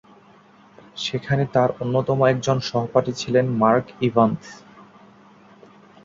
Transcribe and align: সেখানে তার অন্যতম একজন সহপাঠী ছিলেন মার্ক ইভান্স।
সেখানে 0.97 1.43
তার 1.53 1.69
অন্যতম 1.81 2.19
একজন 2.25 2.57
সহপাঠী 2.69 3.11
ছিলেন 3.13 3.45
মার্ক 3.61 3.85
ইভান্স। 4.01 4.43